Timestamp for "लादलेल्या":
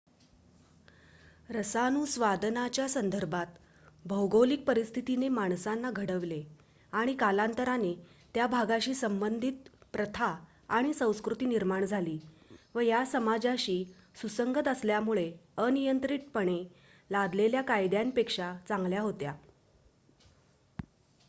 17.09-17.61